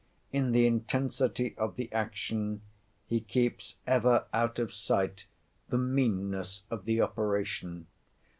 [0.33, 2.63] In the intensity of the action,
[3.05, 5.27] he keeps ever out of sight
[5.69, 7.85] the meanness of the operation.